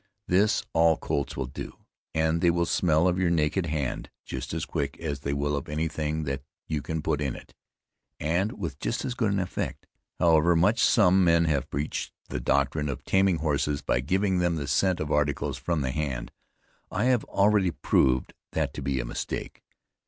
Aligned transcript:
This 0.27 0.63
all 0.73 0.97
colts 0.97 1.37
will 1.37 1.45
do, 1.45 1.77
and 2.15 2.41
they 2.41 2.49
will 2.49 2.65
smell 2.65 3.07
of 3.07 3.19
your 3.19 3.29
naked 3.29 3.67
hand 3.67 4.09
just 4.25 4.51
as 4.51 4.65
quick 4.65 4.99
as 4.99 5.19
they 5.19 5.31
will 5.31 5.55
of 5.55 5.69
any 5.69 5.87
thing 5.87 6.23
that 6.23 6.41
you 6.67 6.81
can 6.81 7.03
put 7.03 7.21
in 7.21 7.35
it, 7.35 7.53
and 8.19 8.53
with 8.57 8.79
just 8.79 9.05
as 9.05 9.13
good 9.13 9.31
an 9.31 9.37
effect, 9.37 9.85
however 10.17 10.55
much 10.55 10.81
some 10.81 11.23
men 11.23 11.45
have 11.45 11.69
preached 11.69 12.13
the 12.29 12.39
doctrine 12.39 12.89
of 12.89 13.03
taming 13.05 13.35
horses 13.45 13.83
by 13.83 13.99
giving 13.99 14.39
them 14.39 14.55
the 14.55 14.67
scent 14.67 14.99
articles 14.99 15.59
from 15.59 15.81
the 15.81 15.91
hand. 15.91 16.31
I 16.89 17.03
have 17.03 17.23
already 17.25 17.69
proved 17.69 18.33
that 18.53 18.73
to 18.73 18.81
be 18.81 18.99
a 18.99 19.05
mistake. 19.05 19.61